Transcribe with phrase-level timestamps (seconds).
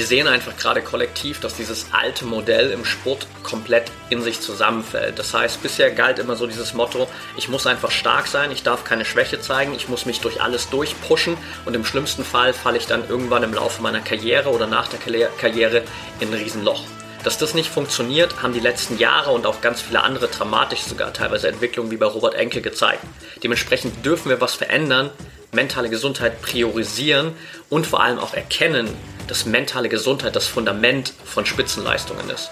[0.00, 5.18] wir sehen einfach gerade kollektiv, dass dieses alte Modell im Sport komplett in sich zusammenfällt.
[5.18, 7.06] Das heißt, bisher galt immer so dieses Motto,
[7.36, 10.70] ich muss einfach stark sein, ich darf keine Schwäche zeigen, ich muss mich durch alles
[10.70, 11.36] durchpushen
[11.66, 15.00] und im schlimmsten Fall falle ich dann irgendwann im Laufe meiner Karriere oder nach der
[15.00, 15.82] Karriere
[16.18, 16.82] in ein Riesenloch.
[17.22, 21.12] Dass das nicht funktioniert, haben die letzten Jahre und auch ganz viele andere dramatisch sogar
[21.12, 23.04] teilweise Entwicklungen wie bei Robert Enke gezeigt.
[23.42, 25.10] Dementsprechend dürfen wir was verändern,
[25.52, 27.32] mentale Gesundheit priorisieren
[27.68, 28.88] und vor allem auch erkennen,
[29.26, 32.50] dass mentale Gesundheit das Fundament von Spitzenleistungen ist.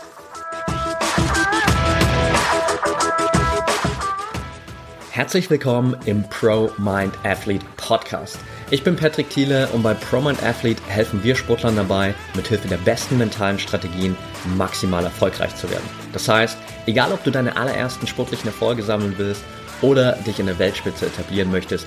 [5.11, 8.38] Herzlich willkommen im Pro Mind Athlete Podcast.
[8.71, 12.77] Ich bin Patrick Thiele und bei Pro Mind Athlete helfen wir Sportlern dabei, mithilfe der
[12.77, 14.16] besten mentalen Strategien
[14.57, 15.88] maximal erfolgreich zu werden.
[16.12, 19.43] Das heißt, egal ob du deine allerersten sportlichen Erfolge sammeln willst
[19.82, 21.87] oder dich in der Weltspitze etablieren möchtest,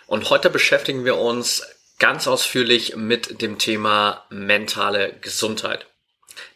[0.11, 1.65] und heute beschäftigen wir uns
[1.97, 5.85] ganz ausführlich mit dem Thema mentale Gesundheit.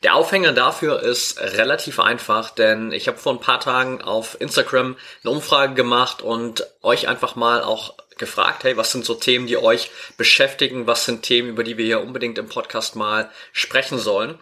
[0.04, 4.98] Der Aufhänger dafür ist relativ einfach, denn ich habe vor ein paar Tagen auf Instagram
[5.24, 9.56] eine Umfrage gemacht und euch einfach mal auch gefragt, hey, was sind so Themen, die
[9.56, 10.86] euch beschäftigen?
[10.86, 14.38] Was sind Themen, über die wir hier unbedingt im Podcast mal sprechen sollen?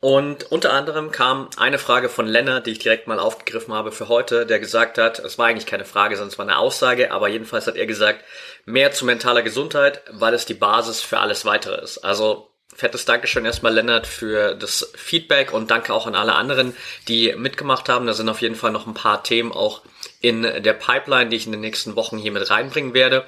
[0.00, 4.08] Und unter anderem kam eine Frage von Lennart, die ich direkt mal aufgegriffen habe für
[4.08, 7.28] heute, der gesagt hat, es war eigentlich keine Frage, sondern es war eine Aussage, aber
[7.28, 8.22] jedenfalls hat er gesagt,
[8.66, 11.98] mehr zu mentaler Gesundheit, weil es die Basis für alles weitere ist.
[11.98, 16.76] Also fettes Dankeschön erstmal Lennart für das Feedback und danke auch an alle anderen,
[17.08, 18.06] die mitgemacht haben.
[18.06, 19.82] Da sind auf jeden Fall noch ein paar Themen auch
[20.20, 23.24] in der Pipeline, die ich in den nächsten Wochen hier mit reinbringen werde.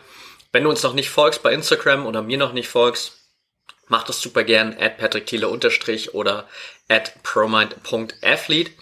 [0.52, 3.25] Wenn du uns noch nicht folgst bei Instagram oder mir noch nicht folgst,
[3.88, 6.48] Mach das super gern at patrickthiele unterstrich oder
[6.88, 8.72] at promind.athlete.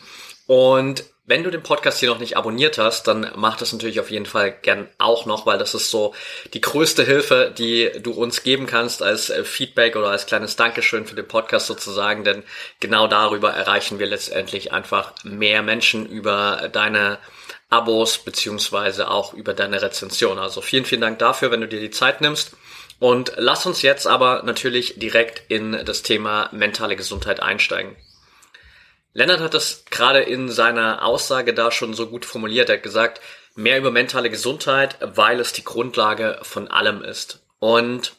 [0.46, 4.10] Und wenn du den Podcast hier noch nicht abonniert hast, dann mach das natürlich auf
[4.10, 6.14] jeden Fall gern auch noch, weil das ist so
[6.52, 11.14] die größte Hilfe, die du uns geben kannst als Feedback oder als kleines Dankeschön für
[11.14, 12.44] den Podcast sozusagen, denn
[12.78, 17.18] genau darüber erreichen wir letztendlich einfach mehr Menschen über deine
[17.70, 20.38] Abos beziehungsweise auch über deine Rezension.
[20.38, 22.52] Also vielen, vielen Dank dafür, wenn du dir die Zeit nimmst.
[22.98, 27.96] Und lass uns jetzt aber natürlich direkt in das Thema mentale Gesundheit einsteigen.
[29.12, 32.68] Lennart hat das gerade in seiner Aussage da schon so gut formuliert.
[32.68, 33.20] Er hat gesagt,
[33.54, 37.44] mehr über mentale Gesundheit, weil es die Grundlage von allem ist.
[37.60, 38.14] Und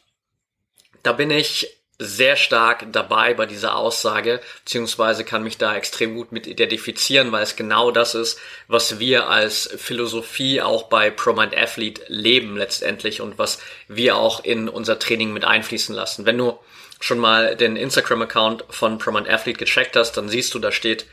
[1.02, 6.30] da bin ich sehr stark dabei bei dieser Aussage, beziehungsweise kann mich da extrem gut
[6.30, 12.02] mit identifizieren, weil es genau das ist, was wir als Philosophie auch bei ProMind Athlete
[12.08, 16.26] leben letztendlich und was wir auch in unser Training mit einfließen lassen.
[16.26, 16.58] Wenn du
[17.00, 21.06] schon mal den Instagram-Account von ProMind Athlete gecheckt hast, dann siehst du, da steht,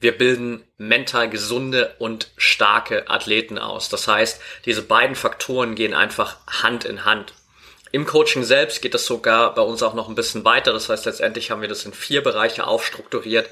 [0.00, 3.88] wir bilden mental gesunde und starke Athleten aus.
[3.88, 7.34] Das heißt, diese beiden Faktoren gehen einfach Hand in Hand.
[7.94, 10.72] Im Coaching selbst geht das sogar bei uns auch noch ein bisschen weiter.
[10.72, 13.48] Das heißt, letztendlich haben wir das in vier Bereiche aufstrukturiert.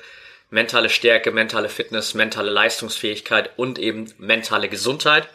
[0.51, 5.29] Mentale Stärke, mentale Fitness, mentale Leistungsfähigkeit und eben mentale Gesundheit.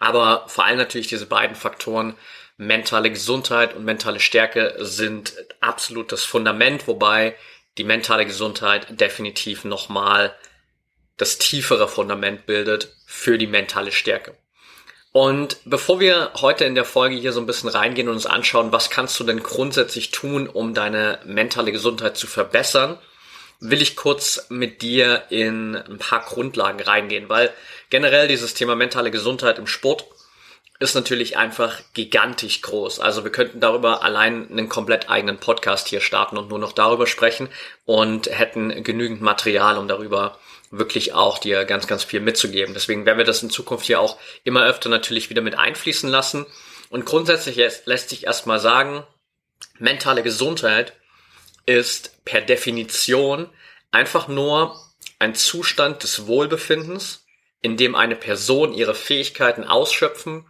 [0.00, 2.16] Aber vor allem natürlich diese beiden Faktoren,
[2.56, 7.36] mentale Gesundheit und mentale Stärke sind absolut das Fundament, wobei
[7.78, 10.34] die mentale Gesundheit definitiv nochmal
[11.16, 14.36] das tiefere Fundament bildet für die mentale Stärke.
[15.16, 18.72] Und bevor wir heute in der Folge hier so ein bisschen reingehen und uns anschauen,
[18.72, 22.98] was kannst du denn grundsätzlich tun, um deine mentale Gesundheit zu verbessern,
[23.60, 27.52] will ich kurz mit dir in ein paar Grundlagen reingehen, weil
[27.90, 30.04] generell dieses Thema mentale Gesundheit im Sport
[30.80, 32.98] ist natürlich einfach gigantisch groß.
[32.98, 37.06] Also wir könnten darüber allein einen komplett eigenen Podcast hier starten und nur noch darüber
[37.06, 37.48] sprechen
[37.86, 40.40] und hätten genügend Material, um darüber
[40.78, 42.74] wirklich auch dir ganz, ganz viel mitzugeben.
[42.74, 46.46] Deswegen werden wir das in Zukunft hier auch immer öfter natürlich wieder mit einfließen lassen.
[46.90, 49.04] Und grundsätzlich lässt sich erstmal sagen,
[49.78, 50.94] mentale Gesundheit
[51.66, 53.48] ist per Definition
[53.90, 54.78] einfach nur
[55.18, 57.24] ein Zustand des Wohlbefindens,
[57.62, 60.46] in dem eine Person ihre Fähigkeiten ausschöpfen,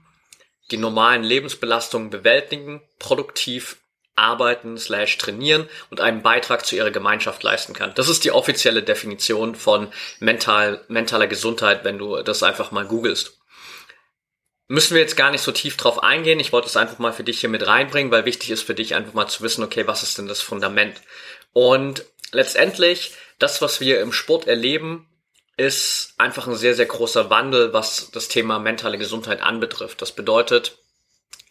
[0.70, 3.76] die normalen Lebensbelastungen bewältigen, produktiv
[4.16, 7.92] arbeiten slash trainieren und einen Beitrag zu ihrer Gemeinschaft leisten kann.
[7.94, 13.38] Das ist die offizielle Definition von mental, mentaler Gesundheit, wenn du das einfach mal googelst.
[14.66, 16.40] Müssen wir jetzt gar nicht so tief drauf eingehen.
[16.40, 18.94] Ich wollte es einfach mal für dich hier mit reinbringen, weil wichtig ist für dich
[18.94, 21.02] einfach mal zu wissen, okay, was ist denn das Fundament?
[21.52, 25.06] Und letztendlich, das, was wir im Sport erleben,
[25.56, 30.00] ist einfach ein sehr, sehr großer Wandel, was das Thema mentale Gesundheit anbetrifft.
[30.02, 30.78] Das bedeutet,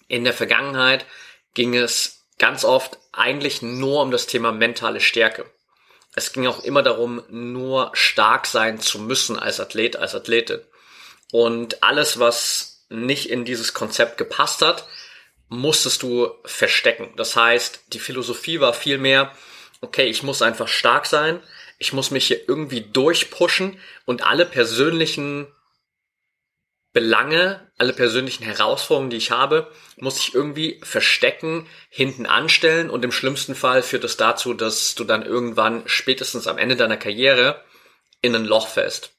[0.07, 1.05] in der Vergangenheit
[1.53, 5.45] ging es ganz oft eigentlich nur um das Thema mentale Stärke.
[6.13, 10.59] Es ging auch immer darum, nur stark sein zu müssen als Athlet, als Athletin.
[11.31, 14.85] Und alles, was nicht in dieses Konzept gepasst hat,
[15.47, 17.13] musstest du verstecken.
[17.15, 19.31] Das heißt, die Philosophie war vielmehr,
[19.79, 21.41] okay, ich muss einfach stark sein,
[21.79, 25.47] ich muss mich hier irgendwie durchpushen und alle persönlichen
[26.91, 33.11] Belange, alle persönlichen Herausforderungen, die ich habe, muss ich irgendwie verstecken, hinten anstellen und im
[33.11, 37.61] schlimmsten Fall führt es das dazu, dass du dann irgendwann spätestens am Ende deiner Karriere
[38.21, 39.11] in ein Loch fällst.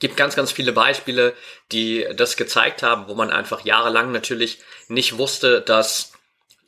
[0.00, 1.32] Gibt ganz, ganz viele Beispiele,
[1.70, 6.12] die das gezeigt haben, wo man einfach jahrelang natürlich nicht wusste, dass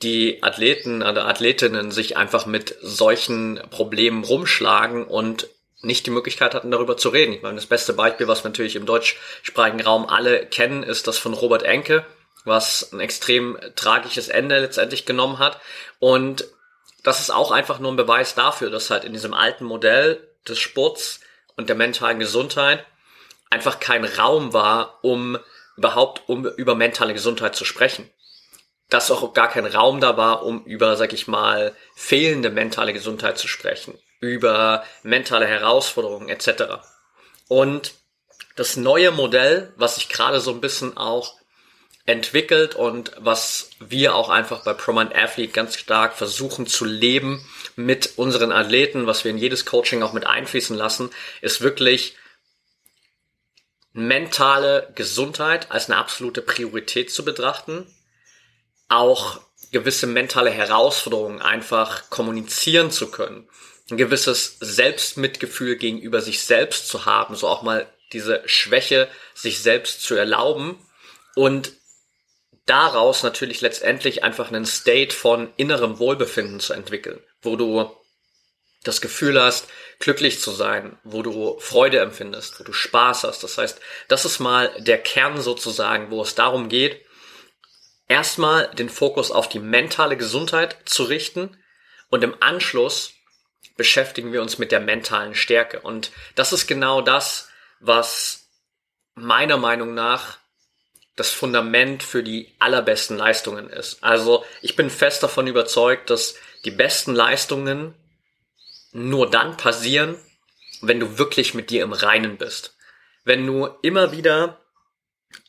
[0.01, 5.49] die Athleten oder Athletinnen sich einfach mit solchen Problemen rumschlagen und
[5.81, 7.33] nicht die Möglichkeit hatten, darüber zu reden.
[7.33, 11.19] Ich meine, das beste Beispiel, was wir natürlich im deutschsprachigen Raum alle kennen, ist das
[11.19, 12.05] von Robert Enke,
[12.45, 15.61] was ein extrem tragisches Ende letztendlich genommen hat.
[15.99, 16.47] Und
[17.05, 20.59] das ist auch einfach nur ein Beweis dafür, dass halt in diesem alten Modell des
[20.59, 21.21] Sports
[21.57, 22.85] und der mentalen Gesundheit
[23.51, 25.39] einfach kein Raum war, um
[25.77, 28.11] überhaupt um über mentale Gesundheit zu sprechen
[28.89, 33.39] dass auch gar kein Raum da war, um über, sag ich mal, fehlende mentale Gesundheit
[33.39, 36.81] zu sprechen, über mentale Herausforderungen etc.
[37.49, 37.95] Und
[38.57, 41.37] das neue Modell, was sich gerade so ein bisschen auch
[42.07, 48.15] entwickelt und was wir auch einfach bei ProMind Athlete ganz stark versuchen zu leben mit
[48.17, 51.11] unseren Athleten, was wir in jedes Coaching auch mit einfließen lassen,
[51.43, 52.17] ist wirklich
[53.93, 57.87] mentale Gesundheit als eine absolute Priorität zu betrachten
[58.89, 63.49] auch gewisse mentale Herausforderungen einfach kommunizieren zu können,
[63.91, 70.03] ein gewisses Selbstmitgefühl gegenüber sich selbst zu haben, so auch mal diese Schwäche sich selbst
[70.03, 70.79] zu erlauben
[71.35, 71.73] und
[72.67, 77.91] daraus natürlich letztendlich einfach einen State von innerem Wohlbefinden zu entwickeln, wo du
[78.85, 79.69] das Gefühl hast,
[79.99, 83.43] glücklich zu sein, wo du Freude empfindest, wo du Spaß hast.
[83.43, 87.05] Das heißt, das ist mal der Kern sozusagen, wo es darum geht,
[88.07, 91.57] erstmal den Fokus auf die mentale Gesundheit zu richten
[92.11, 93.13] und im Anschluss
[93.79, 95.81] beschäftigen wir uns mit der mentalen Stärke.
[95.81, 97.49] Und das ist genau das,
[97.81, 98.51] was
[99.15, 100.39] meiner Meinung nach
[101.17, 104.05] das Fundament für die allerbesten Leistungen ist.
[104.05, 106.35] Also ich bin fest davon überzeugt, dass
[106.65, 107.95] die besten Leistungen
[108.93, 110.17] nur dann passieren,
[110.81, 112.77] wenn du wirklich mit dir im Reinen bist.
[113.25, 114.61] Wenn du immer wieder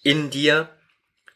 [0.04, 0.70] in dir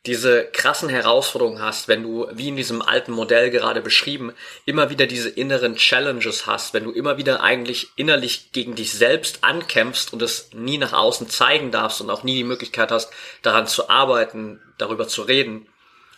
[0.05, 4.33] diese krassen Herausforderungen hast, wenn du, wie in diesem alten Modell gerade beschrieben,
[4.65, 9.45] immer wieder diese inneren Challenges hast, wenn du immer wieder eigentlich innerlich gegen dich selbst
[9.45, 13.11] ankämpfst und es nie nach außen zeigen darfst und auch nie die Möglichkeit hast,
[13.43, 15.67] daran zu arbeiten, darüber zu reden,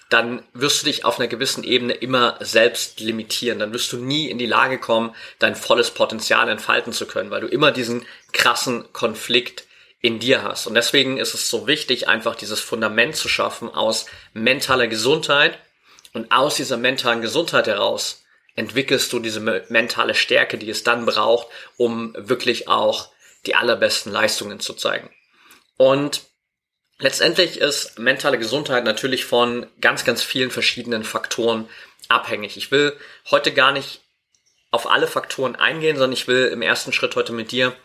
[0.10, 3.60] dann wirst du dich auf einer gewissen Ebene immer selbst limitieren.
[3.60, 7.42] Dann wirst du nie in die Lage kommen, dein volles Potenzial entfalten zu können, weil
[7.42, 9.66] du immer diesen krassen Konflikt
[10.02, 10.68] in dir hast.
[10.68, 15.58] Und deswegen ist es so wichtig, einfach dieses Fundament zu schaffen aus mentaler Gesundheit.
[16.14, 18.24] Und aus dieser mentalen Gesundheit heraus
[18.56, 21.48] entwickelst du diese mentale Stärke, die es dann braucht,
[21.78, 23.10] um wirklich auch
[23.46, 25.10] die allerbesten Leistungen zu zeigen.
[25.78, 26.22] Und
[27.00, 31.68] letztendlich ist mentale Gesundheit natürlich von ganz, ganz vielen verschiedenen Faktoren
[32.08, 32.56] abhängig.
[32.58, 32.98] Ich will
[33.30, 34.02] heute gar nicht
[34.72, 37.76] auf alle Faktoren eingehen, sondern ich will im ersten Schritt heute mit dir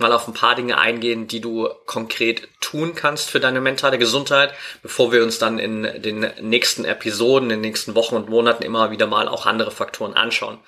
[0.00, 4.54] mal auf ein paar Dinge eingehen, die du konkret tun kannst für deine mentale Gesundheit,
[4.82, 8.90] bevor wir uns dann in den nächsten Episoden, in den nächsten Wochen und Monaten immer
[8.90, 10.58] wieder mal auch andere Faktoren anschauen.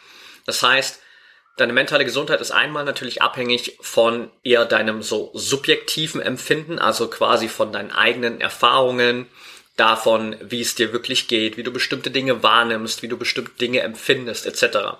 [0.47, 1.01] Das heißt,
[1.57, 7.49] deine mentale Gesundheit ist einmal natürlich abhängig von eher deinem so subjektiven Empfinden, also quasi
[7.49, 9.27] von deinen eigenen Erfahrungen,
[9.79, 13.81] davon, wie es dir wirklich geht, wie du bestimmte Dinge wahrnimmst, wie du bestimmte Dinge
[13.81, 14.99] empfindest, etc.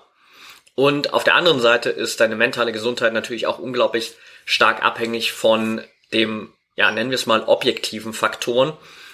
[0.79, 4.13] Und auf der anderen Seite ist deine mentale Gesundheit natürlich auch unglaublich
[4.45, 5.81] stark abhängig von
[6.13, 8.71] dem, ja, nennen wir es mal, objektiven Faktoren.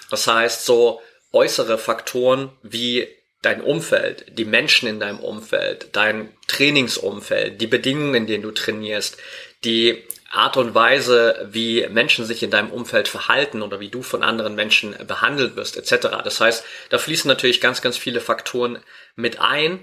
[0.08, 1.00] Das heißt, so
[1.32, 3.08] äußere Faktoren wie
[3.42, 9.16] dein Umfeld, die Menschen in deinem Umfeld, dein Trainingsumfeld, die Bedingungen, in denen du trainierst,
[9.64, 14.22] die Art und Weise, wie Menschen sich in deinem Umfeld verhalten oder wie du von
[14.22, 16.10] anderen Menschen behandelt wirst, etc.
[16.22, 18.78] Das heißt, da fließen natürlich ganz, ganz viele Faktoren
[19.16, 19.80] mit ein,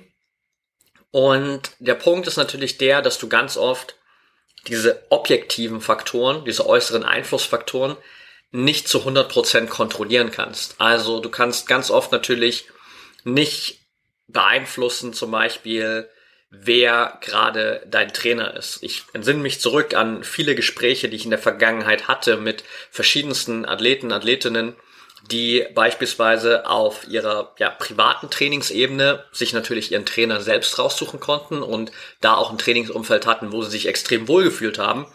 [1.14, 3.96] und der Punkt ist natürlich der, dass du ganz oft
[4.66, 7.96] diese objektiven Faktoren, diese äußeren Einflussfaktoren
[8.50, 10.82] nicht zu 100% kontrollieren kannst.
[10.82, 12.66] Also du kannst ganz oft natürlich
[13.24, 13.82] nicht
[14.28, 16.10] beeinflussen, zum Beispiel,
[16.50, 18.82] wer gerade dein Trainer ist.
[18.82, 23.68] Ich entsinne mich zurück an viele Gespräche, die ich in der Vergangenheit hatte mit verschiedensten
[23.68, 24.76] Athleten, Athletinnen,
[25.32, 31.92] die beispielsweise auf ihrer ja, privaten Trainingsebene sich natürlich ihren Trainer selbst raussuchen konnten und
[32.20, 35.06] da auch ein Trainingsumfeld hatten, wo sie sich extrem wohlgefühlt haben.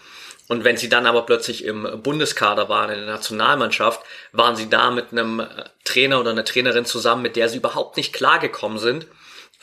[0.49, 4.01] Und wenn sie dann aber plötzlich im Bundeskader waren, in der Nationalmannschaft,
[4.33, 5.47] waren sie da mit einem
[5.85, 9.07] Trainer oder einer Trainerin zusammen, mit der sie überhaupt nicht klargekommen sind.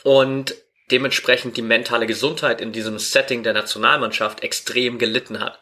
[0.04, 0.54] Und
[0.92, 5.58] dementsprechend die mentale Gesundheit in diesem Setting der Nationalmannschaft extrem gelitten hat.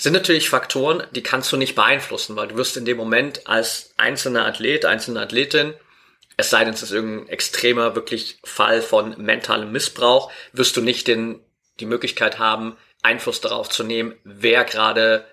[0.00, 3.92] Sind natürlich Faktoren, die kannst du nicht beeinflussen, weil du wirst in dem Moment als
[3.98, 5.74] einzelner Athlet, einzelne Athletin,
[6.38, 11.06] es sei denn, es ist irgendein extremer wirklich Fall von mentalem Missbrauch, wirst du nicht
[11.06, 11.44] den,
[11.80, 15.26] die Möglichkeit haben, Einfluss darauf zu nehmen, wer gerade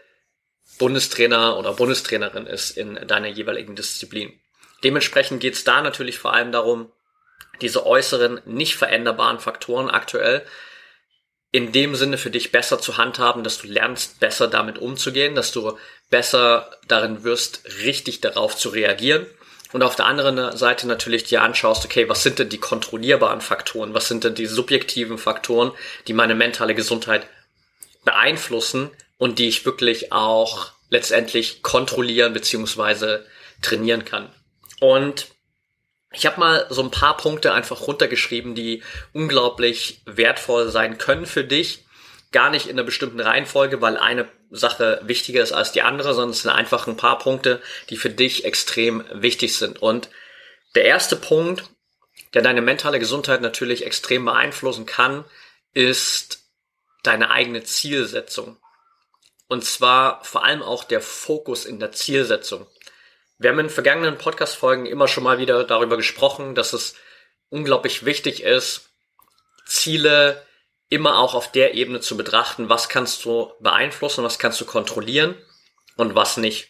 [0.79, 4.37] Bundestrainer oder Bundestrainerin ist in deiner jeweiligen Disziplin.
[4.83, 6.91] Dementsprechend geht es da natürlich vor allem darum,
[7.61, 10.45] diese äußeren, nicht veränderbaren Faktoren aktuell
[11.51, 15.51] in dem Sinne für dich besser zu handhaben, dass du lernst, besser damit umzugehen, dass
[15.51, 15.77] du
[16.09, 19.25] besser darin wirst, richtig darauf zu reagieren.
[19.73, 23.93] Und auf der anderen Seite natürlich dir anschaust, okay, was sind denn die kontrollierbaren Faktoren?
[23.93, 25.71] Was sind denn die subjektiven Faktoren,
[26.07, 27.27] die meine mentale Gesundheit
[28.05, 33.25] beeinflussen und die ich wirklich auch letztendlich kontrollieren beziehungsweise
[33.61, 34.29] trainieren kann?
[34.79, 35.27] Und
[36.11, 38.83] ich habe mal so ein paar Punkte einfach runtergeschrieben, die
[39.13, 41.85] unglaublich wertvoll sein können für dich.
[42.31, 46.31] Gar nicht in einer bestimmten Reihenfolge, weil eine Sache wichtiger ist als die andere, sondern
[46.31, 49.81] es sind einfach ein paar Punkte, die für dich extrem wichtig sind.
[49.81, 50.09] Und
[50.75, 51.63] der erste Punkt,
[52.33, 55.25] der deine mentale Gesundheit natürlich extrem beeinflussen kann,
[55.73, 56.39] ist
[57.03, 58.57] deine eigene Zielsetzung.
[59.47, 62.67] Und zwar vor allem auch der Fokus in der Zielsetzung.
[63.39, 66.95] Wir haben in vergangenen Podcast-Folgen immer schon mal wieder darüber gesprochen, dass es
[67.49, 68.89] unglaublich wichtig ist,
[69.65, 70.43] Ziele
[70.89, 75.35] immer auch auf der Ebene zu betrachten, was kannst du beeinflussen, was kannst du kontrollieren
[75.97, 76.69] und was nicht.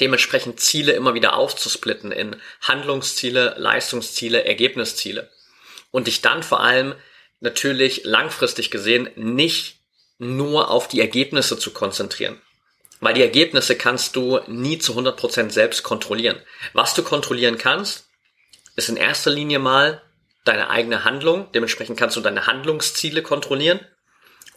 [0.00, 5.30] Dementsprechend Ziele immer wieder aufzusplitten in Handlungsziele, Leistungsziele, Ergebnisziele.
[5.90, 6.94] Und dich dann vor allem
[7.40, 9.80] natürlich langfristig gesehen nicht
[10.16, 12.40] nur auf die Ergebnisse zu konzentrieren.
[13.02, 16.40] Weil die Ergebnisse kannst du nie zu 100% selbst kontrollieren.
[16.72, 18.06] Was du kontrollieren kannst,
[18.76, 20.00] ist in erster Linie mal
[20.44, 21.50] deine eigene Handlung.
[21.50, 23.80] Dementsprechend kannst du deine Handlungsziele kontrollieren.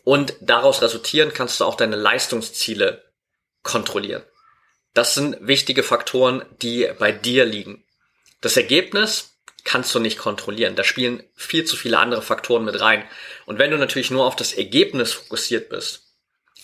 [0.03, 3.03] Und daraus resultieren kannst du auch deine Leistungsziele
[3.63, 4.21] kontrollieren.
[4.93, 7.83] Das sind wichtige Faktoren, die bei dir liegen.
[8.41, 10.75] Das Ergebnis kannst du nicht kontrollieren.
[10.75, 13.09] Da spielen viel zu viele andere Faktoren mit rein.
[13.47, 16.03] Und wenn du natürlich nur auf das Ergebnis fokussiert bist,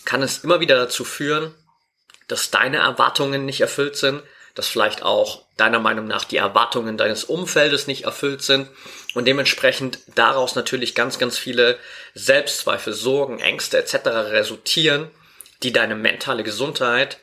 [0.04, 1.52] kann es immer wieder dazu führen,
[2.28, 4.22] dass deine Erwartungen nicht erfüllt sind,
[4.54, 8.68] dass vielleicht auch deiner Meinung nach die Erwartungen deines Umfeldes nicht erfüllt sind
[9.14, 11.78] und dementsprechend daraus natürlich ganz, ganz viele
[12.14, 14.06] Selbstzweifel, Sorgen, Ängste etc.
[14.06, 15.10] resultieren,
[15.62, 17.18] die deine mentale Gesundheit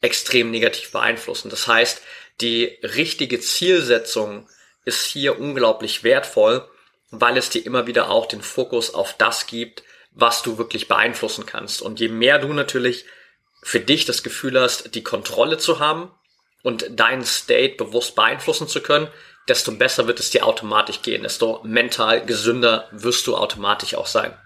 [0.00, 1.50] extrem negativ beeinflussen.
[1.50, 2.02] Das heißt,
[2.40, 4.48] die richtige Zielsetzung
[4.84, 6.68] ist hier unglaublich wertvoll,
[7.10, 11.46] weil es dir immer wieder auch den Fokus auf das gibt, was du wirklich beeinflussen
[11.46, 11.82] kannst.
[11.82, 13.04] Und je mehr du natürlich
[13.64, 16.10] für dich das Gefühl hast, die Kontrolle zu haben
[16.62, 19.08] und deinen State bewusst beeinflussen zu können,
[19.48, 24.36] desto besser wird es dir automatisch gehen, desto mental gesünder wirst du automatisch auch sein.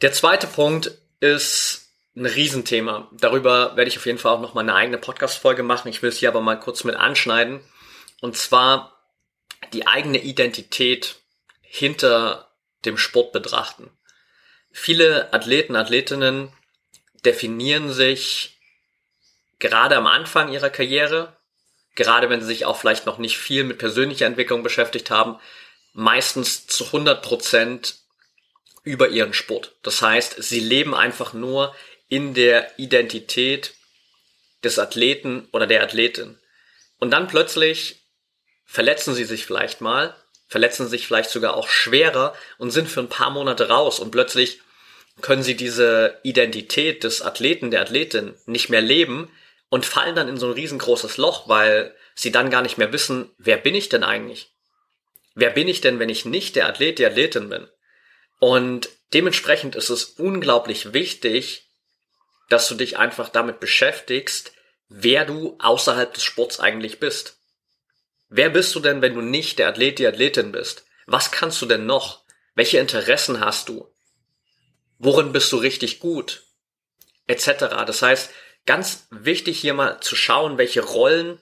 [0.00, 0.90] Der zweite Punkt
[1.20, 3.10] ist ein Riesenthema.
[3.12, 5.88] Darüber werde ich auf jeden Fall auch noch mal eine eigene Podcast-Folge machen.
[5.88, 7.60] Ich will es hier aber mal kurz mit anschneiden.
[8.22, 8.98] Und zwar
[9.74, 11.16] die eigene Identität
[11.60, 12.50] hinter
[12.86, 13.90] dem Sport betrachten.
[14.72, 16.52] Viele Athleten, Athletinnen
[17.26, 18.56] definieren sich
[19.58, 21.36] gerade am Anfang ihrer Karriere,
[21.94, 25.38] gerade wenn sie sich auch vielleicht noch nicht viel mit persönlicher Entwicklung beschäftigt haben,
[25.92, 27.96] meistens zu 100 Prozent
[28.84, 29.74] über ihren Sport.
[29.82, 31.74] Das heißt, sie leben einfach nur
[32.08, 33.74] in der Identität
[34.62, 36.38] des Athleten oder der Athletin.
[36.98, 38.04] Und dann plötzlich
[38.64, 40.14] verletzen sie sich vielleicht mal,
[40.48, 44.60] verletzen sich vielleicht sogar auch schwerer und sind für ein paar Monate raus und plötzlich
[45.22, 49.30] können sie diese Identität des Athleten, der Athletin nicht mehr leben
[49.68, 53.30] und fallen dann in so ein riesengroßes Loch, weil sie dann gar nicht mehr wissen,
[53.38, 54.50] wer bin ich denn eigentlich?
[55.34, 57.68] Wer bin ich denn, wenn ich nicht der Athlet, die Athletin bin?
[58.38, 61.68] Und dementsprechend ist es unglaublich wichtig,
[62.48, 64.52] dass du dich einfach damit beschäftigst,
[64.88, 67.38] wer du außerhalb des Sports eigentlich bist.
[68.28, 70.84] Wer bist du denn, wenn du nicht der Athlet, die Athletin bist?
[71.06, 72.24] Was kannst du denn noch?
[72.54, 73.92] Welche Interessen hast du?
[74.98, 76.44] Worin bist du richtig gut,
[77.26, 77.66] etc.
[77.86, 78.30] Das heißt,
[78.66, 81.40] ganz wichtig hier mal zu schauen, welche Rollen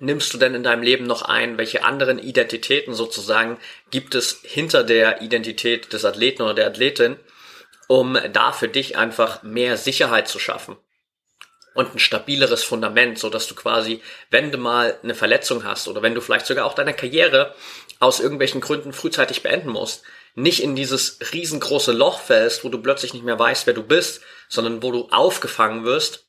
[0.00, 1.58] nimmst du denn in deinem Leben noch ein?
[1.58, 3.58] Welche anderen Identitäten sozusagen
[3.90, 7.16] gibt es hinter der Identität des Athleten oder der Athletin,
[7.88, 10.76] um da für dich einfach mehr Sicherheit zu schaffen?
[11.74, 16.02] Und ein stabileres Fundament, so dass du quasi, wenn du mal eine Verletzung hast oder
[16.02, 17.54] wenn du vielleicht sogar auch deine Karriere
[18.00, 20.02] aus irgendwelchen Gründen frühzeitig beenden musst,
[20.34, 24.20] nicht in dieses riesengroße Loch fällst, wo du plötzlich nicht mehr weißt, wer du bist,
[24.48, 26.28] sondern wo du aufgefangen wirst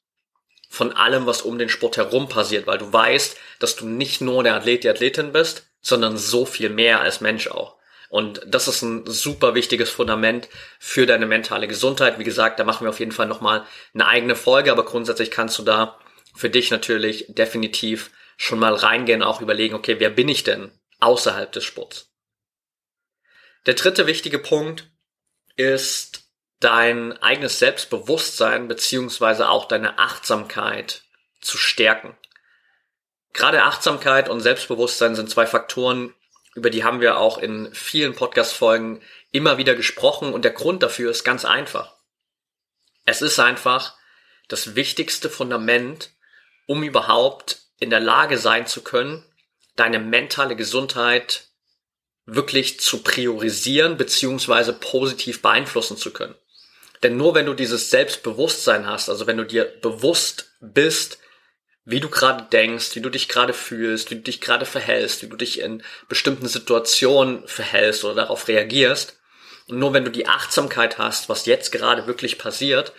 [0.69, 4.43] von allem, was um den Sport herum passiert, weil du weißt, dass du nicht nur
[4.43, 7.79] der Athlet, die Athletin bist, sondern so viel mehr als Mensch auch.
[8.09, 10.47] Und das ist ein super wichtiges Fundament
[10.79, 12.17] für deine mentale Gesundheit.
[12.17, 15.57] Wie gesagt, da machen wir auf jeden Fall nochmal eine eigene Folge, aber grundsätzlich kannst
[15.59, 15.97] du da
[16.35, 21.51] für dich natürlich definitiv schon mal reingehen, auch überlegen, okay, wer bin ich denn außerhalb
[21.51, 22.08] des Sports?
[23.65, 24.89] Der dritte wichtige Punkt
[25.55, 26.23] ist
[26.59, 31.03] dein eigenes Selbstbewusstsein beziehungsweise auch deine Achtsamkeit
[31.41, 32.17] zu stärken.
[33.33, 36.13] Gerade Achtsamkeit und Selbstbewusstsein sind zwei Faktoren,
[36.55, 39.01] über die haben wir auch in vielen Podcast-Folgen
[39.31, 41.95] immer wieder gesprochen und der Grund dafür ist ganz einfach.
[43.05, 43.95] Es ist einfach
[44.47, 46.11] das wichtigste Fundament,
[46.65, 49.23] um überhaupt in der Lage sein zu können,
[49.75, 51.48] deine mentale Gesundheit
[52.35, 56.35] wirklich zu priorisieren beziehungsweise positiv beeinflussen zu können.
[57.03, 61.19] Denn nur wenn du dieses Selbstbewusstsein hast, also wenn du dir bewusst bist,
[61.85, 65.27] wie du gerade denkst, wie du dich gerade fühlst, wie du dich gerade verhältst, wie
[65.27, 69.15] du dich in bestimmten Situationen verhältst oder darauf reagierst,
[69.69, 72.91] und nur wenn du die Achtsamkeit hast, was jetzt gerade wirklich passiert,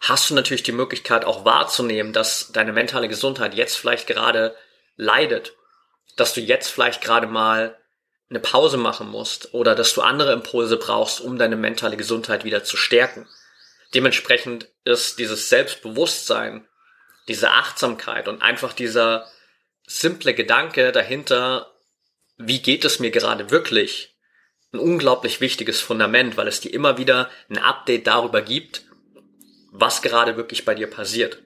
[0.00, 4.54] hast du natürlich die Möglichkeit auch wahrzunehmen, dass deine mentale Gesundheit jetzt vielleicht gerade
[4.96, 5.54] leidet,
[6.16, 7.76] dass du jetzt vielleicht gerade mal
[8.28, 12.64] eine Pause machen musst oder dass du andere Impulse brauchst, um deine mentale Gesundheit wieder
[12.64, 13.28] zu stärken.
[13.94, 16.66] Dementsprechend ist dieses Selbstbewusstsein,
[17.28, 19.30] diese Achtsamkeit und einfach dieser
[19.86, 21.72] simple Gedanke dahinter,
[22.36, 24.16] wie geht es mir gerade wirklich,
[24.72, 28.84] ein unglaublich wichtiges Fundament, weil es dir immer wieder ein Update darüber gibt,
[29.70, 31.42] was gerade wirklich bei dir passiert.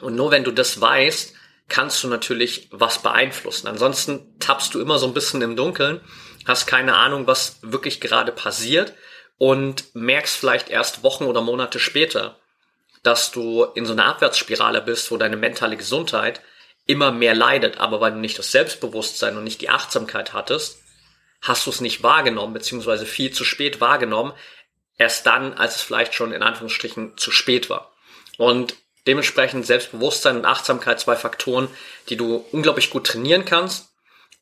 [0.00, 1.35] Und nur wenn du das weißt,
[1.68, 3.66] kannst du natürlich was beeinflussen.
[3.66, 6.00] Ansonsten tappst du immer so ein bisschen im Dunkeln,
[6.46, 8.94] hast keine Ahnung, was wirklich gerade passiert
[9.38, 12.38] und merkst vielleicht erst Wochen oder Monate später,
[13.02, 16.40] dass du in so einer Abwärtsspirale bist, wo deine mentale Gesundheit
[16.86, 20.80] immer mehr leidet, aber weil du nicht das Selbstbewusstsein und nicht die Achtsamkeit hattest,
[21.42, 24.32] hast du es nicht wahrgenommen, beziehungsweise viel zu spät wahrgenommen,
[24.96, 27.92] erst dann, als es vielleicht schon in Anführungsstrichen zu spät war.
[28.38, 31.68] Und dementsprechend Selbstbewusstsein und Achtsamkeit zwei Faktoren,
[32.08, 33.88] die du unglaublich gut trainieren kannst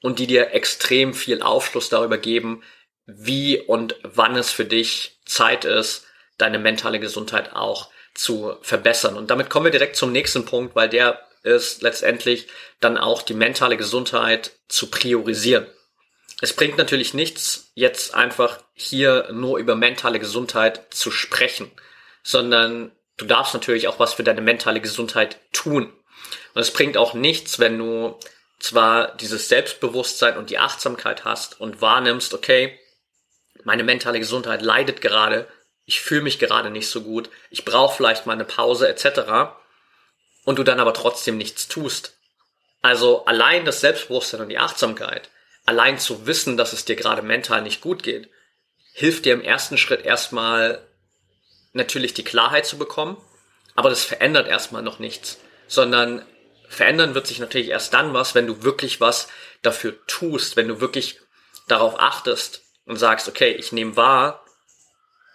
[0.00, 2.62] und die dir extrem viel Aufschluss darüber geben,
[3.06, 6.06] wie und wann es für dich Zeit ist,
[6.38, 9.16] deine mentale Gesundheit auch zu verbessern.
[9.16, 12.48] Und damit kommen wir direkt zum nächsten Punkt, weil der ist letztendlich
[12.80, 15.66] dann auch die mentale Gesundheit zu priorisieren.
[16.40, 21.70] Es bringt natürlich nichts, jetzt einfach hier nur über mentale Gesundheit zu sprechen,
[22.22, 25.92] sondern du darfst natürlich auch was für deine mentale Gesundheit tun.
[26.54, 28.18] Und es bringt auch nichts, wenn du
[28.58, 32.78] zwar dieses Selbstbewusstsein und die Achtsamkeit hast und wahrnimmst, okay,
[33.64, 35.48] meine mentale Gesundheit leidet gerade,
[35.84, 39.54] ich fühle mich gerade nicht so gut, ich brauche vielleicht mal eine Pause etc.
[40.44, 42.16] Und du dann aber trotzdem nichts tust.
[42.80, 45.30] Also allein das Selbstbewusstsein und die Achtsamkeit,
[45.64, 48.28] allein zu wissen, dass es dir gerade mental nicht gut geht,
[48.92, 50.86] hilft dir im ersten Schritt erstmal
[51.74, 53.16] natürlich die Klarheit zu bekommen,
[53.74, 56.24] aber das verändert erstmal noch nichts, sondern
[56.68, 59.28] verändern wird sich natürlich erst dann was, wenn du wirklich was
[59.62, 61.20] dafür tust, wenn du wirklich
[61.68, 64.44] darauf achtest und sagst, okay, ich nehme wahr,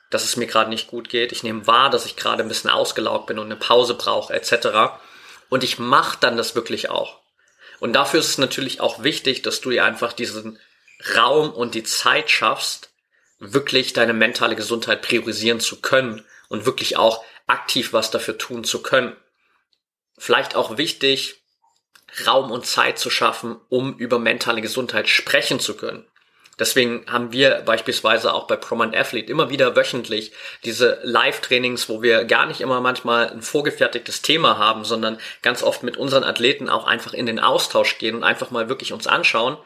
[0.10, 1.32] dass es mir gerade nicht gut geht.
[1.32, 4.99] Ich nehme wahr, dass ich gerade ein bisschen ausgelaugt bin und eine Pause brauche, etc.
[5.49, 7.19] Und ich mache dann das wirklich auch.
[7.80, 10.60] Und dafür ist es natürlich auch wichtig, dass du dir einfach diesen
[11.15, 12.88] Raum und die Zeit schaffst,
[13.39, 18.82] wirklich deine mentale Gesundheit priorisieren zu können und wirklich auch aktiv was dafür tun zu
[18.82, 19.15] können.
[20.17, 21.41] Vielleicht auch wichtig,
[22.25, 26.06] Raum und Zeit zu schaffen, um über mentale Gesundheit sprechen zu können.
[26.60, 30.34] Deswegen haben wir beispielsweise auch bei Prominent Athlete immer wieder wöchentlich
[30.65, 35.84] diese Live-Trainings, wo wir gar nicht immer manchmal ein vorgefertigtes Thema haben, sondern ganz oft
[35.84, 39.58] mit unseren Athleten auch einfach in den Austausch gehen und einfach mal wirklich uns anschauen,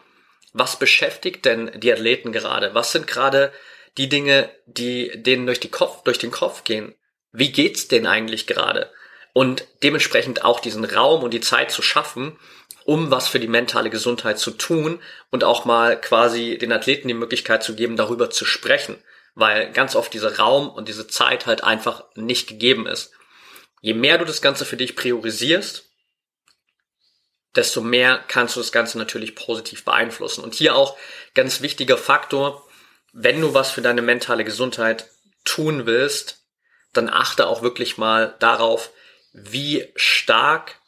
[0.54, 2.74] was beschäftigt denn die Athleten gerade?
[2.74, 3.52] Was sind gerade
[3.98, 6.96] die Dinge, die denen durch, die Kopf, durch den Kopf gehen?
[7.32, 8.92] Wie geht's denen eigentlich gerade?
[9.34, 12.38] Und dementsprechend auch diesen Raum und die Zeit zu schaffen,
[12.86, 17.14] um was für die mentale Gesundheit zu tun und auch mal quasi den Athleten die
[17.16, 18.98] Möglichkeit zu geben, darüber zu sprechen,
[19.34, 23.12] weil ganz oft dieser Raum und diese Zeit halt einfach nicht gegeben ist.
[23.82, 25.93] Je mehr du das Ganze für dich priorisierst,
[27.56, 30.44] desto mehr kannst du das Ganze natürlich positiv beeinflussen.
[30.44, 30.98] Und hier auch
[31.34, 32.68] ganz wichtiger Faktor,
[33.12, 35.10] wenn du was für deine mentale Gesundheit
[35.46, 36.44] tun willst,
[36.94, 38.92] dann achte auch wirklich mal darauf,
[39.34, 40.80] wie stark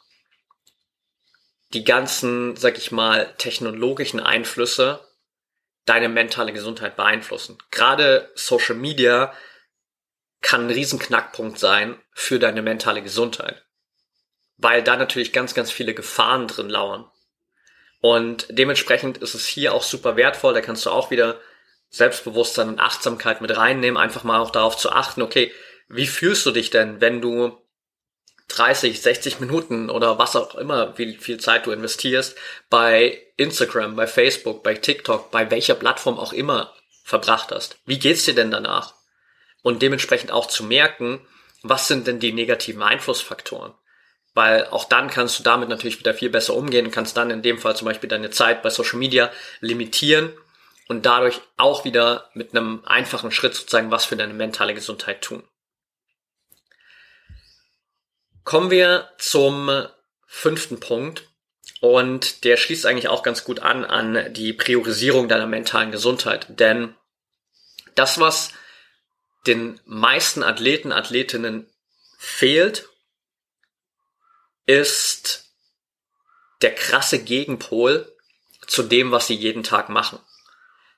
[1.72, 5.06] die ganzen, sag ich mal, technologischen Einflüsse
[5.84, 7.58] deine mentale Gesundheit beeinflussen.
[7.70, 9.32] Gerade Social Media
[10.42, 13.65] kann ein riesen Knackpunkt sein für deine mentale Gesundheit.
[14.58, 17.10] Weil da natürlich ganz, ganz viele Gefahren drin lauern.
[18.00, 21.40] Und dementsprechend ist es hier auch super wertvoll, da kannst du auch wieder
[21.88, 25.52] Selbstbewusstsein und Achtsamkeit mit reinnehmen, einfach mal auch darauf zu achten, okay,
[25.88, 27.56] wie fühlst du dich denn, wenn du
[28.48, 32.36] 30, 60 Minuten oder was auch immer, wie viel Zeit du investierst,
[32.70, 37.78] bei Instagram, bei Facebook, bei TikTok, bei welcher Plattform auch immer verbracht hast.
[37.86, 38.94] Wie geht's dir denn danach?
[39.62, 41.26] Und dementsprechend auch zu merken,
[41.62, 43.74] was sind denn die negativen Einflussfaktoren?
[44.36, 47.40] Weil auch dann kannst du damit natürlich wieder viel besser umgehen und kannst dann in
[47.40, 50.30] dem Fall zum Beispiel deine Zeit bei Social Media limitieren
[50.88, 55.42] und dadurch auch wieder mit einem einfachen Schritt sozusagen was für deine mentale Gesundheit tun.
[58.44, 59.86] Kommen wir zum
[60.26, 61.26] fünften Punkt.
[61.80, 66.46] Und der schließt eigentlich auch ganz gut an an die Priorisierung deiner mentalen Gesundheit.
[66.50, 66.94] Denn
[67.94, 68.52] das, was
[69.46, 71.70] den meisten Athleten, Athletinnen
[72.18, 72.90] fehlt,
[74.66, 75.52] ist
[76.62, 78.12] der krasse Gegenpol
[78.66, 80.18] zu dem, was sie jeden Tag machen.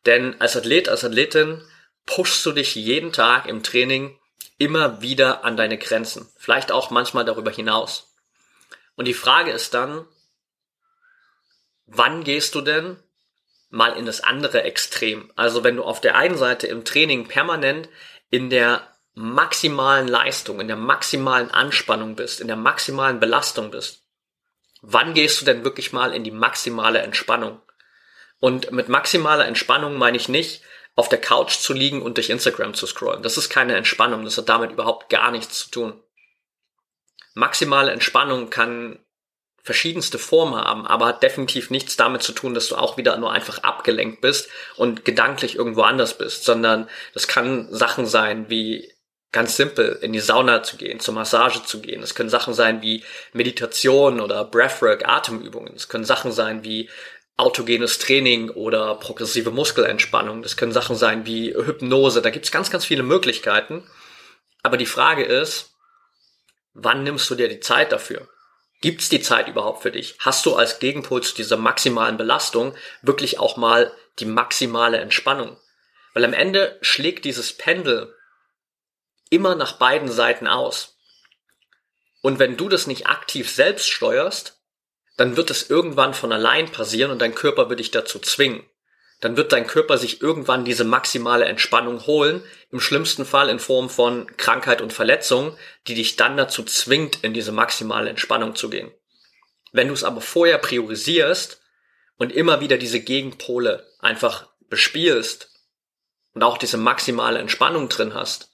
[0.07, 1.63] Denn als Athlet, als Athletin
[2.07, 4.19] pushst du dich jeden Tag im Training
[4.57, 6.29] immer wieder an deine Grenzen.
[6.37, 8.15] Vielleicht auch manchmal darüber hinaus.
[8.97, 10.07] Und die Frage ist dann,
[11.87, 12.97] wann gehst du denn
[13.71, 15.31] mal in das andere Extrem?
[15.37, 17.89] Also wenn du auf der einen Seite im Training permanent
[18.31, 24.05] in der maximalen Leistung, in der maximalen Anspannung bist, in der maximalen Belastung bist,
[24.81, 27.61] wann gehst du denn wirklich mal in die maximale Entspannung?
[28.39, 30.63] Und mit maximaler Entspannung meine ich nicht,
[30.95, 33.23] auf der Couch zu liegen und durch Instagram zu scrollen.
[33.23, 36.03] Das ist keine Entspannung, das hat damit überhaupt gar nichts zu tun.
[37.35, 39.01] Maximale Entspannung kann
[39.63, 43.33] verschiedenste Formen haben, aber hat definitiv nichts damit zu tun, dass du auch wieder nur
[43.33, 48.93] einfach abgelenkt bist und gedanklich irgendwo anders bist, sondern das kann Sachen sein wie
[49.33, 52.03] ganz simpel in die Sauna zu gehen, zur Massage zu gehen.
[52.03, 55.75] Es können Sachen sein wie Meditation oder Breathwork, Atemübungen.
[55.75, 56.89] Es können Sachen sein wie
[57.37, 60.43] autogenes Training oder progressive Muskelentspannung.
[60.43, 62.23] Das können Sachen sein wie Hypnose.
[62.23, 63.89] Da gibt's ganz, ganz viele Möglichkeiten.
[64.63, 65.75] Aber die Frage ist,
[66.73, 68.29] wann nimmst du dir die Zeit dafür?
[68.81, 70.17] Gibt's die Zeit überhaupt für dich?
[70.21, 75.57] Hast du als Gegenpol zu dieser maximalen Belastung wirklich auch mal die maximale Entspannung?
[76.15, 78.15] Weil am Ende schlägt dieses Pendel
[79.31, 80.99] immer nach beiden Seiten aus.
[82.23, 84.61] Und wenn du das nicht aktiv selbst steuerst,
[85.17, 88.65] dann wird es irgendwann von allein passieren und dein Körper wird dich dazu zwingen.
[89.21, 93.91] Dann wird dein Körper sich irgendwann diese maximale Entspannung holen, im schlimmsten Fall in Form
[93.91, 95.57] von Krankheit und Verletzung,
[95.89, 98.93] die dich dann dazu zwingt, in diese maximale Entspannung zu gehen.
[99.73, 101.61] Wenn du es aber vorher priorisierst
[102.17, 105.51] und immer wieder diese Gegenpole einfach bespielst
[106.35, 108.51] und auch diese maximale Entspannung drin hast,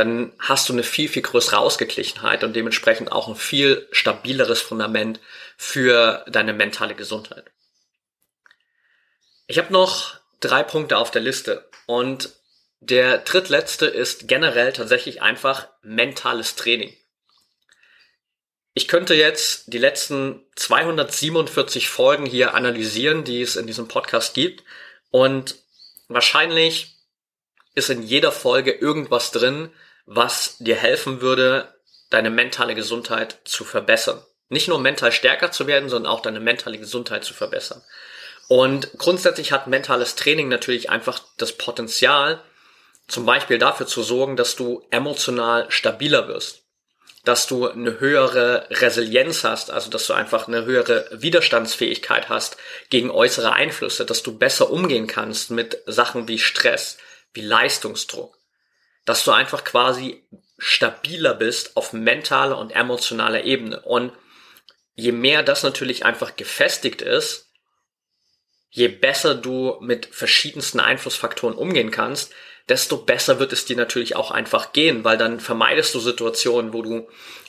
[0.00, 5.20] dann hast du eine viel, viel größere Ausgeglichenheit und dementsprechend auch ein viel stabileres Fundament
[5.58, 7.44] für deine mentale Gesundheit.
[9.46, 12.30] Ich habe noch drei Punkte auf der Liste und
[12.80, 16.96] der drittletzte ist generell tatsächlich einfach mentales Training.
[18.72, 24.64] Ich könnte jetzt die letzten 247 Folgen hier analysieren, die es in diesem Podcast gibt
[25.10, 25.56] und
[26.08, 26.96] wahrscheinlich
[27.74, 29.70] ist in jeder Folge irgendwas drin,
[30.12, 31.72] was dir helfen würde,
[32.10, 34.20] deine mentale Gesundheit zu verbessern.
[34.48, 37.80] Nicht nur mental stärker zu werden, sondern auch deine mentale Gesundheit zu verbessern.
[38.48, 42.42] Und grundsätzlich hat mentales Training natürlich einfach das Potenzial,
[43.06, 46.64] zum Beispiel dafür zu sorgen, dass du emotional stabiler wirst,
[47.24, 52.56] dass du eine höhere Resilienz hast, also dass du einfach eine höhere Widerstandsfähigkeit hast
[52.88, 56.98] gegen äußere Einflüsse, dass du besser umgehen kannst mit Sachen wie Stress,
[57.32, 58.39] wie Leistungsdruck,
[59.10, 60.22] dass du einfach quasi
[60.56, 63.80] stabiler bist auf mentaler und emotionaler Ebene.
[63.80, 64.12] Und
[64.94, 67.50] je mehr das natürlich einfach gefestigt ist,
[68.70, 72.32] je besser du mit verschiedensten Einflussfaktoren umgehen kannst,
[72.68, 76.82] desto besser wird es dir natürlich auch einfach gehen, weil dann vermeidest du Situationen, wo
[76.82, 77.08] du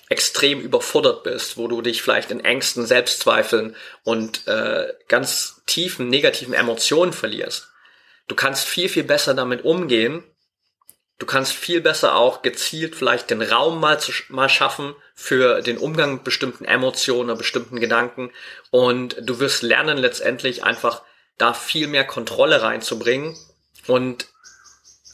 [0.10, 6.56] extrem überfordert bist, wo du dich vielleicht in Ängsten, Selbstzweifeln und äh, ganz tiefen negativen
[6.56, 7.67] Emotionen verlierst.
[8.28, 10.24] Du kannst viel, viel besser damit umgehen,
[11.22, 15.78] Du kannst viel besser auch gezielt vielleicht den Raum mal, zu, mal schaffen für den
[15.78, 18.32] Umgang mit bestimmten Emotionen oder bestimmten Gedanken.
[18.72, 21.04] Und du wirst lernen letztendlich einfach
[21.38, 23.38] da viel mehr Kontrolle reinzubringen
[23.86, 24.30] und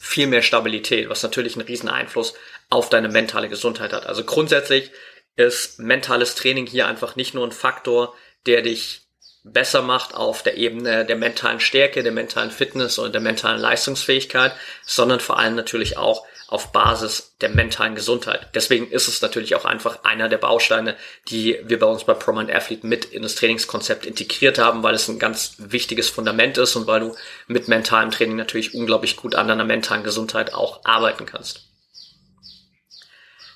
[0.00, 2.32] viel mehr Stabilität, was natürlich einen riesen Einfluss
[2.70, 4.06] auf deine mentale Gesundheit hat.
[4.06, 4.90] Also grundsätzlich
[5.36, 8.14] ist mentales Training hier einfach nicht nur ein Faktor,
[8.46, 9.07] der dich
[9.44, 14.52] besser macht auf der Ebene der mentalen Stärke, der mentalen Fitness und der mentalen Leistungsfähigkeit,
[14.84, 18.48] sondern vor allem natürlich auch auf Basis der mentalen Gesundheit.
[18.54, 20.96] Deswegen ist es natürlich auch einfach einer der Bausteine,
[21.28, 25.08] die wir bei uns bei ProMind Athlete mit in das Trainingskonzept integriert haben, weil es
[25.08, 27.16] ein ganz wichtiges Fundament ist und weil du
[27.48, 31.68] mit mentalem Training natürlich unglaublich gut an deiner mentalen Gesundheit auch arbeiten kannst.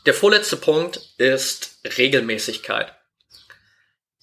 [0.04, 2.92] Der vorletzte Punkt ist Regelmäßigkeit.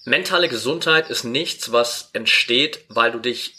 [0.04, 3.54] Mentale Gesundheit ist nichts, was entsteht, weil du dich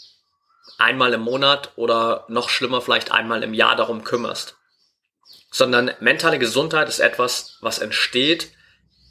[0.78, 4.56] einmal im Monat oder noch schlimmer vielleicht einmal im Jahr darum kümmerst
[5.52, 8.50] sondern mentale Gesundheit ist etwas, was entsteht,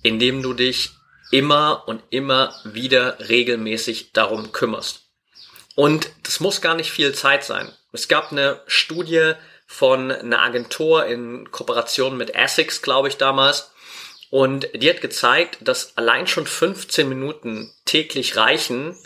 [0.02, 0.90] indem du dich
[1.30, 5.04] immer und immer wieder regelmäßig darum kümmerst.
[5.76, 7.72] Und das muss gar nicht viel Zeit sein.
[7.94, 9.34] Es gab eine Studie
[9.68, 13.71] von einer Agentur in Kooperation mit Essex, glaube ich damals,
[14.32, 18.98] und die hat gezeigt, dass allein schon 15 Minuten täglich reichen,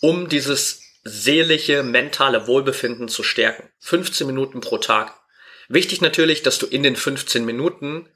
[0.00, 3.70] um dieses seelische, mentale Wohlbefinden zu stärken.
[3.80, 5.14] 15 Minuten pro Tag.
[5.68, 8.08] Wichtig natürlich, dass du in den 15 Minuten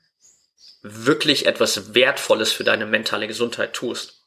[0.80, 4.24] wirklich etwas Wertvolles für deine mentale Gesundheit tust.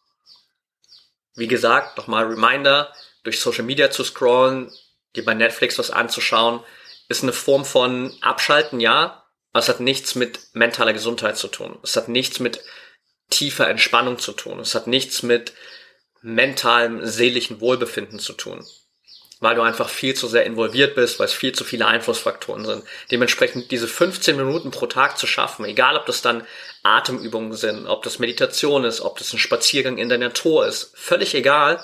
[1.34, 4.72] Wie gesagt, nochmal Reminder, durch Social Media zu scrollen,
[5.16, 6.64] dir bei Netflix was anzuschauen,
[7.10, 9.21] ist eine Form von Abschalten, ja,
[9.52, 11.78] aber es hat nichts mit mentaler Gesundheit zu tun.
[11.84, 12.62] Es hat nichts mit
[13.30, 14.60] tiefer Entspannung zu tun.
[14.60, 15.54] Es hat nichts mit
[16.22, 18.66] mentalem, seelischen Wohlbefinden zu tun
[19.42, 22.84] weil du einfach viel zu sehr involviert bist, weil es viel zu viele Einflussfaktoren sind.
[23.10, 26.46] Dementsprechend diese 15 Minuten pro Tag zu schaffen, egal ob das dann
[26.84, 31.34] Atemübungen sind, ob das Meditation ist, ob das ein Spaziergang in der Natur ist, völlig
[31.34, 31.84] egal,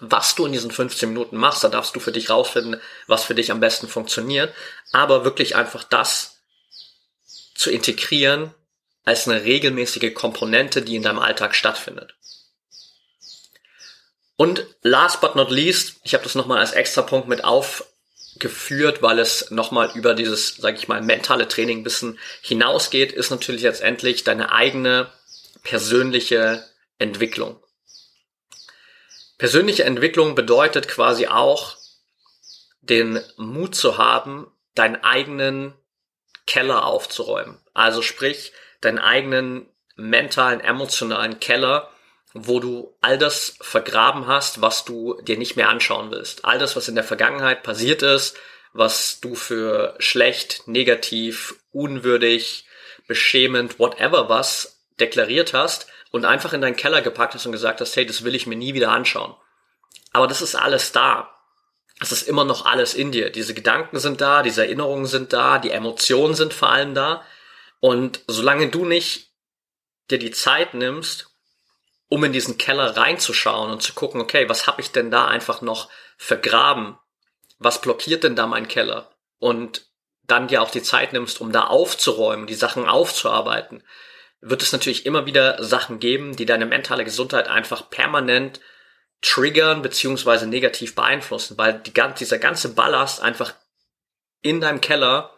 [0.00, 3.36] was du in diesen 15 Minuten machst, da darfst du für dich rausfinden, was für
[3.36, 4.52] dich am besten funktioniert,
[4.90, 6.33] aber wirklich einfach das
[7.54, 8.54] zu integrieren
[9.04, 12.14] als eine regelmäßige Komponente, die in deinem Alltag stattfindet.
[14.36, 19.18] Und last but not least, ich habe das nochmal als extra Punkt mit aufgeführt, weil
[19.18, 24.24] es nochmal über dieses, sage ich mal, mentale Training ein bisschen hinausgeht, ist natürlich letztendlich
[24.24, 25.12] deine eigene
[25.62, 26.64] persönliche
[26.98, 27.60] Entwicklung.
[29.38, 31.76] Persönliche Entwicklung bedeutet quasi auch,
[32.80, 35.74] den Mut zu haben, deinen eigenen
[36.46, 37.58] Keller aufzuräumen.
[37.72, 41.90] Also sprich, deinen eigenen mentalen, emotionalen Keller
[42.34, 46.44] wo du all das vergraben hast, was du dir nicht mehr anschauen willst.
[46.44, 48.36] All das, was in der Vergangenheit passiert ist,
[48.72, 52.66] was du für schlecht, negativ, unwürdig,
[53.06, 57.94] beschämend, whatever was deklariert hast und einfach in deinen Keller gepackt hast und gesagt hast,
[57.94, 59.36] hey, das will ich mir nie wieder anschauen.
[60.12, 61.33] Aber das ist alles da.
[62.00, 63.30] Es ist immer noch alles in dir.
[63.30, 67.24] Diese Gedanken sind da, diese Erinnerungen sind da, die Emotionen sind vor allem da.
[67.80, 69.30] Und solange du nicht
[70.10, 71.30] dir die Zeit nimmst,
[72.08, 75.62] um in diesen Keller reinzuschauen und zu gucken, okay, was habe ich denn da einfach
[75.62, 76.98] noch vergraben?
[77.58, 79.10] Was blockiert denn da mein Keller?
[79.38, 79.86] Und
[80.26, 83.82] dann dir auch die Zeit nimmst, um da aufzuräumen, die Sachen aufzuarbeiten,
[84.40, 88.60] wird es natürlich immer wieder Sachen geben, die deine mentale Gesundheit einfach permanent
[89.24, 93.54] triggern beziehungsweise negativ beeinflussen, weil die, dieser ganze Ballast einfach
[94.42, 95.34] in deinem Keller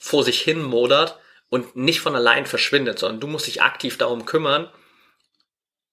[0.00, 1.18] vor sich hin modert
[1.50, 4.70] und nicht von allein verschwindet, sondern du musst dich aktiv darum kümmern,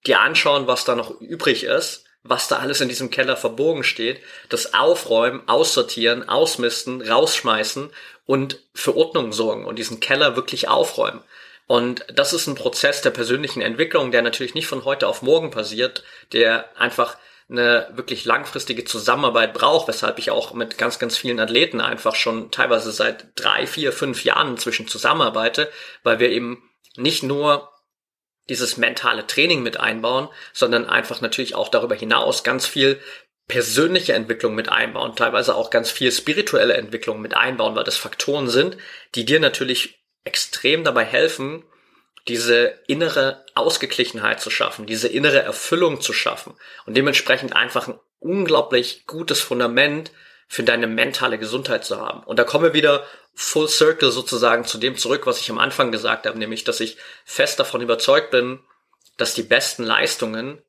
[0.08, 4.22] dir anschauen, was da noch übrig ist, was da alles in diesem Keller verborgen steht,
[4.48, 7.92] das aufräumen, aussortieren, ausmisten, rausschmeißen
[8.26, 11.22] und für Ordnung sorgen und diesen Keller wirklich aufräumen.
[11.68, 15.52] Und das ist ein Prozess der persönlichen Entwicklung, der natürlich nicht von heute auf morgen
[15.52, 17.18] passiert, der einfach
[17.54, 22.52] eine wirklich langfristige Zusammenarbeit braucht, weshalb ich auch mit ganz, ganz vielen Athleten einfach schon
[22.52, 25.72] teilweise seit drei, vier, fünf Jahren inzwischen zusammenarbeite,
[26.04, 27.70] weil wir eben nicht nur
[28.50, 33.00] dieses mentale Training mit einbauen, sondern einfach natürlich auch darüber hinaus ganz viel
[33.48, 38.50] persönliche Entwicklung mit einbauen, teilweise auch ganz viel spirituelle Entwicklung mit einbauen, weil das Faktoren
[38.50, 38.78] sind,
[39.16, 41.64] die dir natürlich extrem dabei helfen,
[42.28, 46.54] diese innere Ausgeglichenheit zu schaffen, diese innere Erfüllung zu schaffen
[46.86, 50.12] und dementsprechend einfach ein unglaublich gutes Fundament
[50.48, 52.24] für deine mentale Gesundheit zu haben.
[52.24, 55.92] Und da kommen wir wieder full circle sozusagen zu dem zurück, was ich am Anfang
[55.92, 58.60] gesagt habe, nämlich, dass ich fest davon überzeugt bin,
[59.18, 60.62] dass die besten Leistungen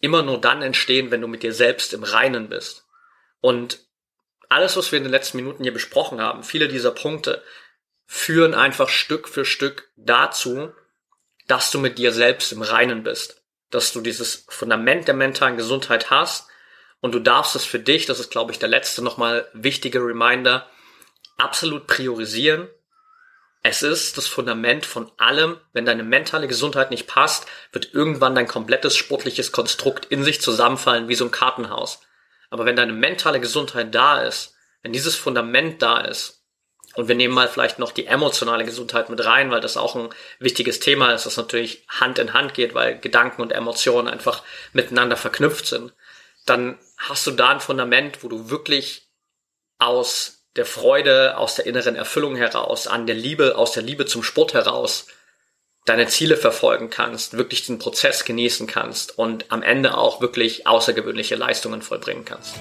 [0.00, 2.86] immer nur dann entstehen, wenn du mit dir selbst im Reinen bist.
[3.40, 3.78] Und
[4.48, 7.42] alles, was wir in den letzten Minuten hier besprochen haben, viele dieser Punkte,
[8.06, 10.72] führen einfach Stück für Stück dazu,
[11.46, 16.10] dass du mit dir selbst im Reinen bist, dass du dieses Fundament der mentalen Gesundheit
[16.10, 16.48] hast
[17.00, 20.68] und du darfst es für dich, das ist glaube ich der letzte nochmal wichtige Reminder,
[21.36, 22.68] absolut priorisieren.
[23.64, 25.56] Es ist das Fundament von allem.
[25.72, 31.08] Wenn deine mentale Gesundheit nicht passt, wird irgendwann dein komplettes sportliches Konstrukt in sich zusammenfallen
[31.08, 32.00] wie so ein Kartenhaus.
[32.50, 36.41] Aber wenn deine mentale Gesundheit da ist, wenn dieses Fundament da ist,
[36.94, 40.10] und wir nehmen mal vielleicht noch die emotionale Gesundheit mit rein, weil das auch ein
[40.38, 45.16] wichtiges Thema ist, das natürlich Hand in Hand geht, weil Gedanken und Emotionen einfach miteinander
[45.16, 45.92] verknüpft sind.
[46.44, 49.08] Dann hast du da ein Fundament, wo du wirklich
[49.78, 54.22] aus der Freude, aus der inneren Erfüllung heraus, an der Liebe, aus der Liebe zum
[54.22, 55.06] Sport heraus
[55.84, 61.34] deine Ziele verfolgen kannst, wirklich den Prozess genießen kannst und am Ende auch wirklich außergewöhnliche
[61.34, 62.54] Leistungen vollbringen kannst.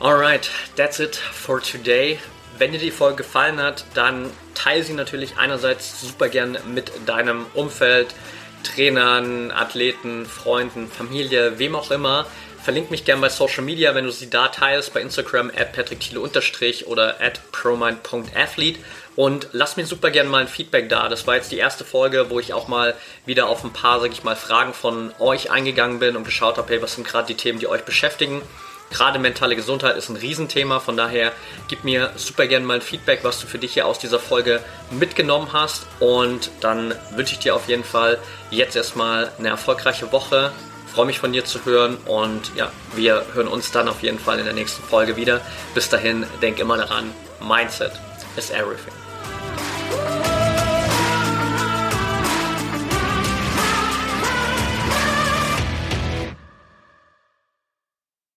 [0.00, 2.18] Alright, that's it for today.
[2.58, 7.46] Wenn dir die Folge gefallen hat, dann teile sie natürlich einerseits super gern mit deinem
[7.54, 8.14] Umfeld,
[8.62, 12.26] Trainern, Athleten, Freunden, Familie, wem auch immer.
[12.62, 16.20] Verlink mich gern bei Social Media, wenn du sie da teilst, bei Instagram at patrickthiele
[16.20, 18.80] oder at promind.athlete
[19.14, 21.08] und lass mir super gern mal ein Feedback da.
[21.08, 24.12] Das war jetzt die erste Folge, wo ich auch mal wieder auf ein paar, sag
[24.12, 27.36] ich mal, Fragen von euch eingegangen bin und geschaut habe, hey, was sind gerade die
[27.36, 28.42] Themen, die euch beschäftigen.
[28.90, 31.32] Gerade mentale Gesundheit ist ein Riesenthema, von daher
[31.68, 34.60] gib mir super gerne mal ein Feedback, was du für dich hier aus dieser Folge
[34.90, 35.86] mitgenommen hast.
[36.00, 38.18] Und dann wünsche ich dir auf jeden Fall
[38.50, 40.52] jetzt erstmal eine erfolgreiche Woche.
[40.94, 44.38] freue mich von dir zu hören und ja, wir hören uns dann auf jeden Fall
[44.38, 45.42] in der nächsten Folge wieder.
[45.74, 47.92] Bis dahin, denk immer daran, Mindset
[48.36, 48.94] is everything.